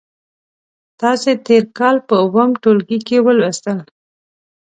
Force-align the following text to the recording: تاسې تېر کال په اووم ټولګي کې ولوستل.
تاسې 1.01 1.31
تېر 1.45 1.63
کال 1.77 1.95
په 2.07 2.15
اووم 2.23 2.49
ټولګي 2.61 2.99
کې 3.07 3.17
ولوستل. 3.25 3.79